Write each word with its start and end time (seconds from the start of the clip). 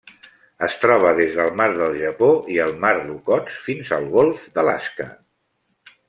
Es 0.67 0.75
troba 0.83 1.09
des 1.19 1.35
del 1.41 1.51
mar 1.59 1.67
del 1.75 1.99
Japó 1.99 2.29
i 2.55 2.57
el 2.63 2.73
mar 2.85 2.93
d'Okhotsk 3.01 3.67
fins 3.67 3.91
al 3.99 4.07
golf 4.15 4.47
d'Alaska. 4.57 5.07